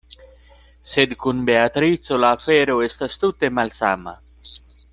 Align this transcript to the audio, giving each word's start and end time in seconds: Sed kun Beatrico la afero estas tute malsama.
Sed 0.93 1.13
kun 1.25 1.43
Beatrico 1.49 2.19
la 2.23 2.31
afero 2.39 2.79
estas 2.87 3.19
tute 3.25 3.51
malsama. 3.59 4.17